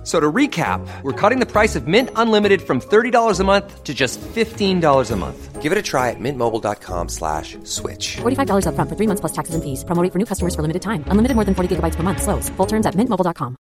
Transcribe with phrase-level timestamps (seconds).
[0.00, 3.84] F- So to recap, we're cutting the price of Mint Unlimited from $30 a month
[3.84, 5.60] to just $15 a month.
[5.60, 8.16] Give it a try at mintmobile.com slash switch.
[8.22, 9.84] $45 upfront for three months plus taxes and fees.
[9.84, 11.04] Promo rate for new customers for limited time.
[11.10, 12.22] Unlimited more than 40 gigabytes per month.
[12.22, 12.48] Slows.
[12.56, 13.56] Full terms at mintmobile.com.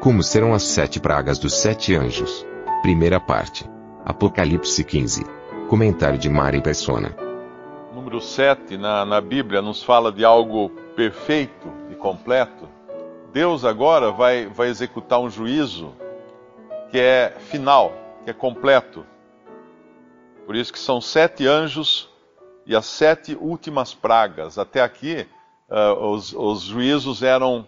[0.00, 2.46] Como serão as sete pragas dos sete anjos?
[2.82, 3.64] Primeira parte.
[4.04, 5.24] Apocalipse 15.
[5.68, 7.14] Comentário de Mari Persona.
[8.08, 12.66] Número 7 na, na Bíblia nos fala de algo perfeito e completo.
[13.34, 15.94] Deus agora vai, vai executar um juízo
[16.90, 17.92] que é final,
[18.24, 19.04] que é completo.
[20.46, 22.08] Por isso que são sete anjos
[22.64, 24.56] e as sete últimas pragas.
[24.56, 25.26] Até aqui,
[25.68, 27.66] ah, os, os juízos eram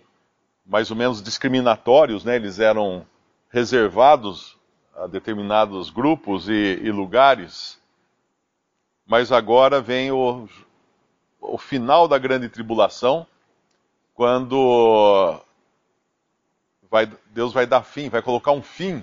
[0.64, 2.36] mais ou menos discriminatórios, né?
[2.36, 3.04] eles eram
[3.50, 4.56] reservados
[4.96, 7.78] a determinados grupos e, e lugares.
[9.10, 10.48] Mas agora vem o,
[11.40, 13.26] o final da grande tribulação,
[14.14, 15.36] quando
[16.88, 19.02] vai- Deus vai dar fim, vai colocar um fim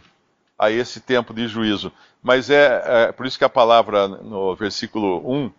[0.58, 1.92] a esse tempo de juízo.
[2.24, 5.52] Mas é, é por isso que a palavra no versículo 1,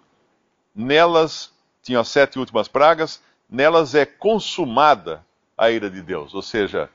[0.75, 5.23] nelas tinham as sete últimas pragas, nelas é consumada
[5.59, 6.33] a ira de Deus.
[6.33, 6.89] Ou seja,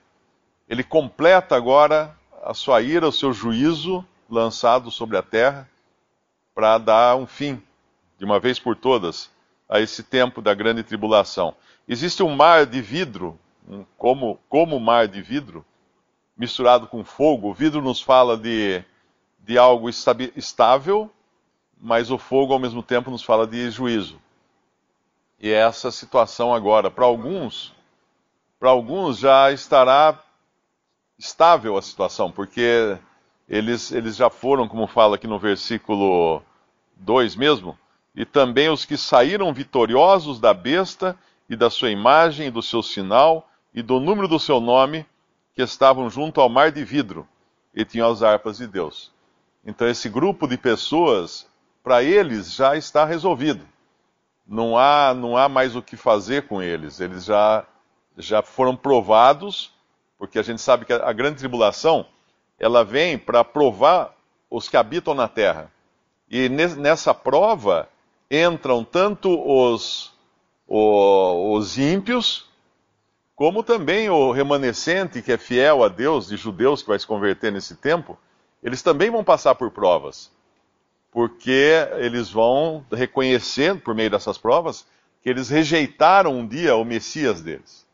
[0.68, 5.70] ele completa agora a sua ira, o seu juízo lançado sobre a terra
[6.54, 7.62] para dar um fim,
[8.18, 9.30] de uma vez por todas,
[9.68, 11.56] a esse tempo da grande tribulação.
[11.88, 15.66] Existe um mar de vidro, um- como, como mar de vidro,
[16.38, 17.50] misturado com fogo.
[17.50, 18.84] O vidro nos fala de,
[19.40, 21.09] de algo estável,
[21.80, 24.20] mas o fogo ao mesmo tempo nos fala de juízo.
[25.40, 26.90] E é essa situação agora.
[26.90, 27.74] Para alguns,
[28.59, 30.18] para alguns já estará
[31.18, 32.98] estável a situação, porque
[33.48, 36.42] eles, eles já foram, como fala aqui no versículo
[36.98, 37.78] 2 mesmo,
[38.16, 41.18] e também os que saíram vitoriosos da besta
[41.50, 45.06] e da sua imagem e do seu sinal e do número do seu nome,
[45.53, 47.28] que estavam junto ao mar de vidro
[47.74, 49.12] e tinham as harpas de Deus.
[49.66, 51.48] Então esse grupo de pessoas,
[51.84, 53.66] para eles já está resolvido.
[54.48, 57.00] Não há, não há mais o que fazer com eles.
[57.00, 57.66] Eles já,
[58.18, 59.72] já foram provados,
[60.18, 62.06] porque a gente sabe que a, a grande tribulação
[62.63, 64.16] ela vem para provar
[64.50, 65.69] os que habitam na terra.
[66.29, 67.90] E nes- nessa prova
[68.31, 70.13] entram tanto os,
[70.68, 72.50] os ímpios,
[73.35, 77.52] como também o remanescente que é fiel a Deus, de judeus que vai se converter
[77.52, 78.18] nesse tempo,
[78.63, 80.31] eles também vão passar por provas.
[81.12, 84.85] Porque eles vão reconhecer, por meio dessas provas,
[85.22, 87.85] que eles rejeitaram um dia o Messias deles,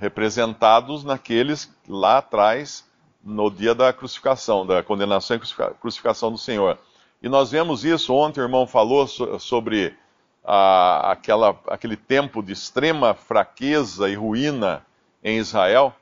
[0.00, 2.84] representados naqueles lá atrás,
[3.24, 6.78] no dia da crucificação, da condenação e crucifica- crucificação do Senhor.
[7.22, 9.96] E nós vemos isso, ontem o irmão falou so- sobre
[10.44, 14.84] a- aquela, aquele tempo de extrema fraqueza e ruína
[15.22, 15.94] em Israel,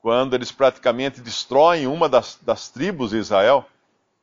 [0.00, 3.64] quando eles praticamente destroem uma das, das tribos de Israel,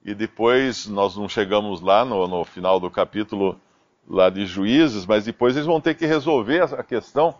[0.03, 3.59] e depois nós não chegamos lá no, no final do capítulo
[4.07, 7.33] lá de Juízes, mas depois eles vão ter que resolver a questão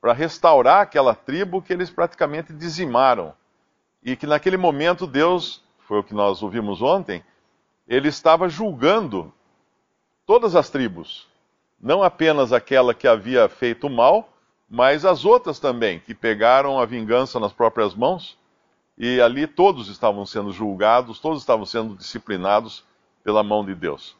[0.00, 3.34] para restaurar aquela tribo que eles praticamente dizimaram.
[4.02, 7.24] E que naquele momento Deus, foi o que nós ouvimos ontem,
[7.86, 9.32] ele estava julgando
[10.24, 11.28] todas as tribos,
[11.80, 14.28] não apenas aquela que havia feito mal,
[14.68, 18.36] mas as outras também, que pegaram a vingança nas próprias mãos,
[18.98, 22.84] e ali todos estavam sendo julgados, todos estavam sendo disciplinados
[23.22, 24.16] pela mão de Deus.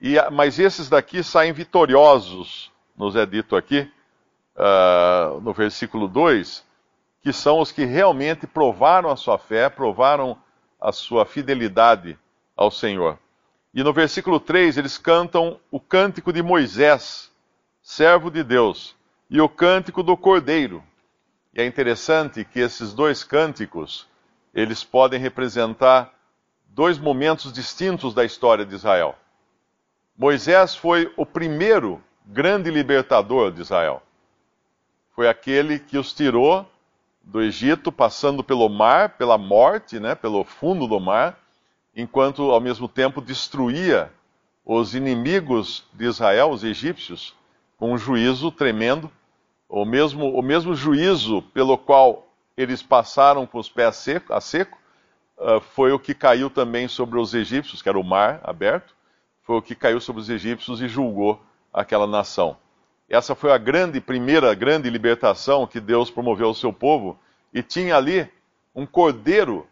[0.00, 3.90] E, mas esses daqui saem vitoriosos, nos é dito aqui,
[4.56, 6.64] ah, no versículo 2,
[7.20, 10.36] que são os que realmente provaram a sua fé, provaram
[10.80, 12.18] a sua fidelidade
[12.56, 13.18] ao Senhor.
[13.72, 17.30] E no versículo 3, eles cantam o cântico de Moisés,
[17.82, 18.96] servo de Deus,
[19.28, 20.82] e o cântico do Cordeiro.
[21.54, 24.08] E é interessante que esses dois cânticos,
[24.54, 26.12] eles podem representar
[26.66, 29.14] dois momentos distintos da história de Israel.
[30.16, 34.02] Moisés foi o primeiro grande libertador de Israel.
[35.14, 36.66] Foi aquele que os tirou
[37.30, 41.38] do Egito, passando pelo mar, pela morte, né, pelo fundo do mar,
[41.94, 44.12] enquanto ao mesmo tempo destruía
[44.64, 47.34] os inimigos de Israel, os egípcios,
[47.76, 49.08] com um juízo tremendo,
[49.68, 54.76] o mesmo, o mesmo juízo pelo qual eles passaram com os pés seco, a seco,
[55.38, 58.92] ah, foi o que caiu também sobre os egípcios, que era o mar aberto,
[59.42, 61.40] foi o que caiu sobre os egípcios e julgou
[61.72, 62.56] aquela nação.
[63.10, 67.18] Essa foi a grande, primeira grande libertação que Deus promoveu ao seu povo.
[67.52, 68.30] E tinha ali
[68.72, 69.66] um cordeiro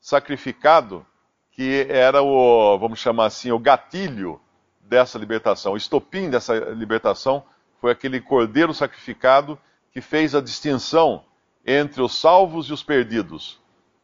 [0.00, 1.04] sacrificado
[1.52, 4.40] que era o, vamos chamar assim, o gatilho
[4.80, 5.74] dessa libertação.
[5.74, 7.44] O estopim dessa libertação
[7.82, 9.58] foi aquele cordeiro sacrificado
[9.92, 11.22] que fez a distinção
[11.66, 13.60] entre os salvos e os perdidos.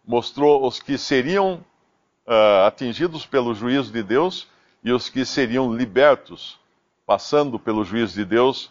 [0.07, 1.65] Mostrou os que seriam
[2.27, 4.49] uh, atingidos pelo juízo de Deus
[4.85, 6.61] e os que seriam libertos,
[7.07, 8.71] passando pelo juízo de Deus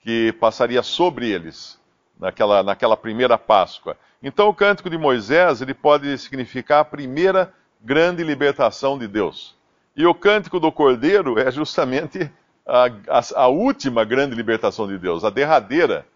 [0.00, 1.80] que passaria sobre eles
[2.18, 3.96] naquela, naquela primeira Páscoa.
[4.22, 9.56] Então, o cântico de Moisés ele pode significar a primeira grande libertação de Deus.
[9.96, 12.30] E o cântico do Cordeiro é justamente
[12.66, 16.06] a, a, a última grande libertação de Deus, a derradeira,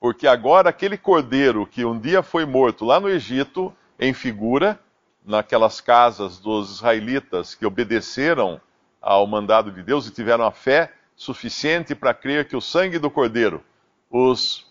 [0.00, 4.78] porque agora aquele cordeiro que um dia foi morto lá no Egito, em figura,
[5.26, 8.60] naquelas casas dos israelitas que obedeceram
[9.02, 13.10] ao mandado de Deus e tiveram a fé suficiente para crer que o sangue do
[13.10, 13.62] cordeiro
[14.08, 14.64] os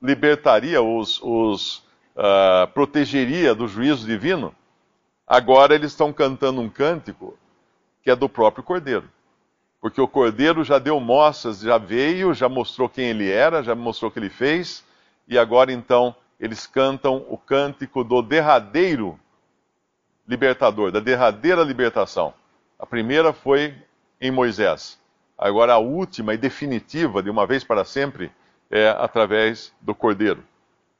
[0.00, 1.78] libertaria, os, os
[2.14, 4.54] uh, protegeria do juízo divino,
[5.26, 7.36] agora eles estão cantando um cântico
[8.02, 9.10] que é do próprio cordeiro.
[9.80, 14.10] Porque o cordeiro já deu mostras, já veio, já mostrou quem ele era, já mostrou
[14.10, 14.84] o que ele fez,
[15.26, 19.18] e agora então eles cantam o cântico do derradeiro
[20.28, 22.34] libertador, da derradeira libertação.
[22.78, 23.74] A primeira foi
[24.20, 25.02] em Moisés.
[25.36, 28.30] Agora a última e definitiva, de uma vez para sempre,
[28.70, 30.44] é através do Cordeiro.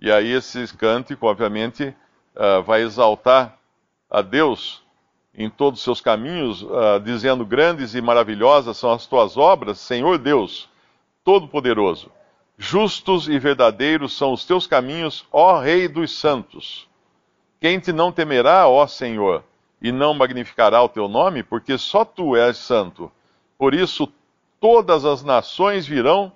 [0.01, 1.95] E aí esse cântico, obviamente,
[2.35, 3.59] uh, vai exaltar
[4.11, 4.83] a Deus
[5.37, 10.19] em todos os seus caminhos, uh, dizendo: Grandes e maravilhosas são as tuas obras, Senhor
[10.19, 10.69] Deus,
[11.25, 12.11] Todo-Poderoso.
[12.57, 16.89] Justos e verdadeiros são os teus caminhos, ó Rei dos Santos.
[17.61, 19.43] Quem te não temerá, ó Senhor,
[19.83, 23.11] e não magnificará o teu nome, porque só tu és santo.
[23.59, 24.07] Por isso
[24.65, 26.33] todas as nações virão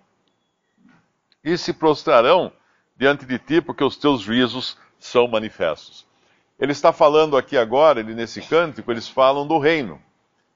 [1.42, 2.52] e se prostrarão
[2.94, 6.06] diante de ti, porque os teus juízos são manifestos.
[6.60, 9.98] Ele está falando aqui agora, ele, nesse cântico, eles falam do reino,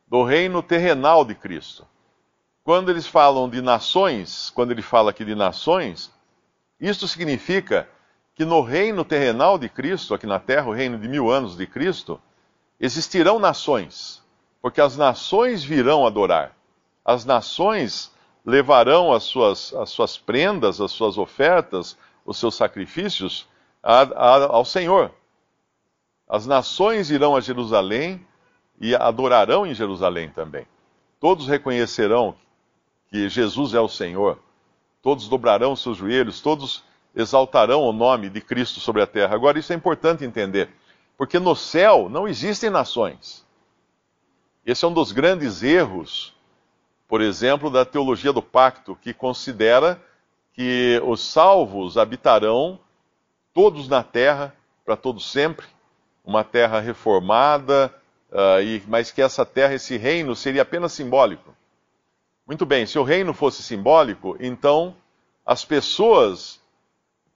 [0.06, 1.86] do reino terrenal de Cristo.
[2.62, 6.12] Quando eles falam de nações, quando ele fala aqui de nações,
[6.78, 7.88] isso significa
[8.34, 11.66] que no reino terrenal de Cristo, aqui na terra, o reino de mil anos de
[11.66, 12.20] Cristo,
[12.78, 14.22] existirão nações,
[14.60, 16.54] porque as nações virão adorar.
[17.04, 18.12] As nações
[18.44, 23.46] levarão as suas, as suas prendas, as suas ofertas, os seus sacrifícios
[23.82, 25.10] a, a, ao Senhor.
[26.28, 28.24] As nações irão a Jerusalém
[28.80, 30.66] e adorarão em Jerusalém também.
[31.20, 32.34] Todos reconhecerão
[33.08, 34.38] que Jesus é o Senhor.
[35.02, 36.82] Todos dobrarão seus joelhos, todos
[37.14, 39.34] exaltarão o nome de Cristo sobre a terra.
[39.34, 40.70] Agora, isso é importante entender,
[41.16, 43.46] porque no céu não existem nações.
[44.64, 46.34] Esse é um dos grandes erros,
[47.12, 50.02] por exemplo, da teologia do pacto, que considera
[50.54, 52.80] que os salvos habitarão
[53.52, 55.66] todos na terra, para todos sempre,
[56.24, 57.94] uma terra reformada,
[58.30, 61.54] uh, e, mas que essa terra, esse reino, seria apenas simbólico.
[62.46, 64.96] Muito bem, se o reino fosse simbólico, então
[65.44, 66.62] as pessoas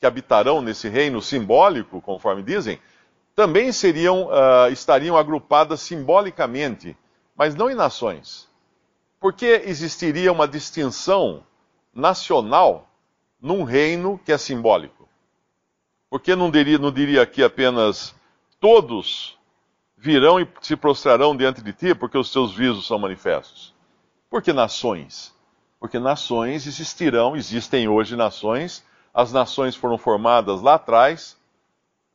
[0.00, 2.81] que habitarão nesse reino simbólico, conforme dizem,
[3.34, 6.96] também seriam, uh, estariam agrupadas simbolicamente,
[7.37, 8.49] mas não em nações.
[9.26, 11.43] Por que existiria uma distinção
[11.93, 12.88] nacional
[13.40, 15.08] num reino que é simbólico?
[16.08, 18.15] Por que não diria, não diria aqui apenas
[18.60, 19.36] todos
[19.96, 23.74] virão e se prostrarão diante de ti, porque os teus visos são manifestos?
[24.31, 25.34] Por que nações?
[25.81, 28.84] Porque nações existirão, existem hoje nações.
[29.12, 31.36] As nações foram formadas lá atrás,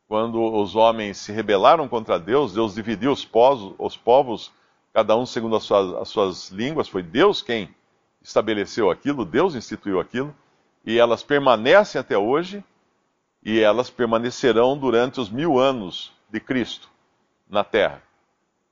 [0.07, 4.49] quando os homens se rebelaram contra Deus, Deus dividiu os povos, os povos
[4.93, 6.87] cada um segundo as suas, as suas línguas.
[6.87, 7.73] Foi Deus quem
[8.21, 10.35] estabeleceu aquilo, Deus instituiu aquilo,
[10.85, 12.63] e elas permanecem até hoje,
[13.43, 16.89] e elas permanecerão durante os mil anos de Cristo
[17.49, 18.01] na terra.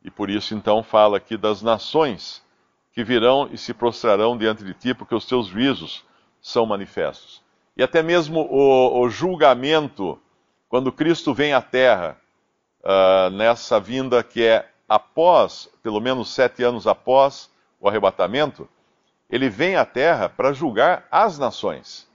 [0.04, 2.44] E por isso, então, fala aqui das nações
[2.94, 6.06] que virão e se prostrarão diante de ti, porque os teus juízos
[6.42, 7.42] são manifestos.
[7.76, 10.20] E até mesmo o, o julgamento,
[10.68, 12.18] quando Cristo vem à terra,
[12.82, 18.68] uh, nessa vinda que é após, pelo menos sete anos após o arrebatamento,
[19.30, 22.10] ele vem à terra para julgar as nações.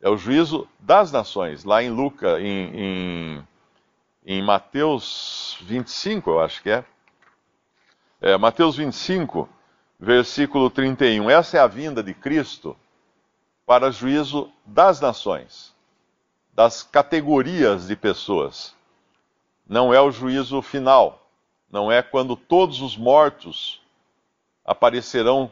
[0.00, 1.64] É o juízo das nações.
[1.64, 3.48] Lá em Lucas, em, em,
[4.26, 6.84] em Mateus 25, eu acho que é.
[8.20, 8.36] é.
[8.36, 9.48] Mateus 25,
[9.98, 11.30] versículo 31.
[11.30, 12.76] Essa é a vinda de Cristo
[13.64, 15.74] para juízo das nações,
[16.52, 18.74] das categorias de pessoas.
[19.66, 21.19] Não é o juízo final,
[21.70, 23.80] não é quando todos os mortos
[24.64, 25.50] aparecerão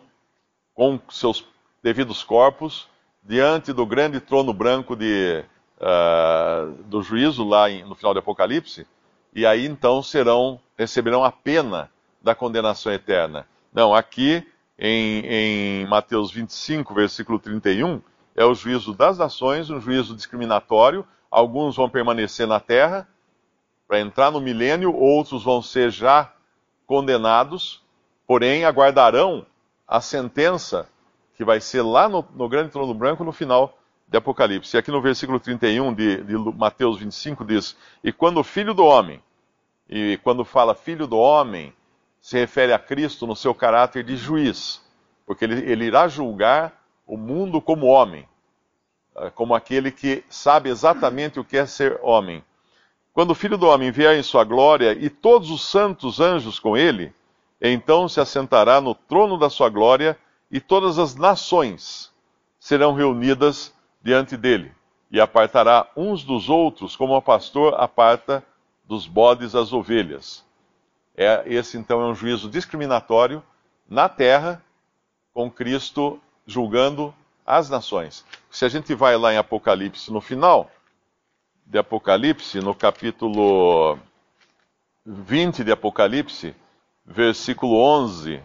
[0.75, 1.44] com seus
[1.82, 2.88] devidos corpos
[3.22, 5.44] diante do grande trono branco de,
[5.80, 8.87] uh, do juízo lá em, no final do Apocalipse,
[9.34, 11.90] e aí então serão receberão a pena
[12.22, 13.46] da condenação eterna.
[13.72, 14.46] Não, aqui
[14.78, 18.00] em, em Mateus 25, versículo 31,
[18.37, 21.04] é o juízo das nações, um juízo discriminatório.
[21.28, 23.06] Alguns vão permanecer na terra
[23.88, 26.30] para entrar no milênio, outros vão ser já
[26.87, 27.83] condenados,
[28.26, 29.47] porém aguardarão
[29.87, 30.87] a sentença
[31.35, 34.76] que vai ser lá no, no grande trono branco no final de Apocalipse.
[34.76, 38.85] E aqui no versículo 31 de, de Mateus 25 diz: E quando o filho do
[38.85, 39.23] homem,
[39.88, 41.73] e quando fala filho do homem,
[42.21, 44.83] se refere a Cristo no seu caráter de juiz,
[45.25, 48.28] porque ele, ele irá julgar o mundo como homem,
[49.16, 52.45] eh, como aquele que sabe exatamente o que é ser homem.
[53.18, 56.76] Quando o Filho do Homem vier em sua glória e todos os santos anjos com
[56.76, 57.12] ele,
[57.60, 60.16] então se assentará no trono da sua glória
[60.48, 62.12] e todas as nações
[62.60, 64.70] serão reunidas diante dele,
[65.10, 68.40] e apartará uns dos outros, como o pastor aparta
[68.84, 70.44] dos bodes as ovelhas.
[71.16, 73.42] É, esse então é um juízo discriminatório
[73.90, 74.62] na terra,
[75.34, 77.12] com Cristo julgando
[77.44, 78.25] as nações.
[78.48, 80.70] Se a gente vai lá em Apocalipse, no final
[81.68, 83.98] de Apocalipse, no capítulo
[85.04, 86.56] 20 de Apocalipse,
[87.04, 88.42] versículo 11,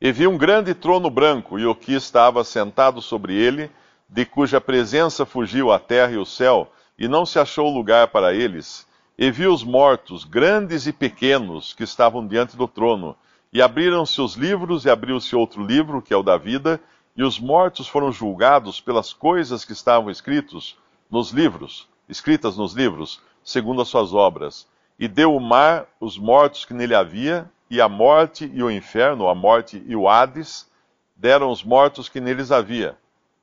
[0.00, 3.68] e vi um grande trono branco, e o que estava sentado sobre ele,
[4.08, 8.32] de cuja presença fugiu a terra e o céu, e não se achou lugar para
[8.32, 8.86] eles.
[9.18, 13.16] E vi os mortos, grandes e pequenos, que estavam diante do trono.
[13.52, 16.80] E abriram-se os livros, e abriu-se outro livro, que é o da vida,
[17.16, 20.76] e os mortos foram julgados pelas coisas que estavam escritos
[21.10, 24.66] nos livros, escritas nos livros, segundo as suas obras.
[24.98, 29.28] E deu o mar os mortos que nele havia, e a morte e o inferno,
[29.28, 30.70] a morte e o Hades,
[31.16, 32.96] deram os mortos que neles havia,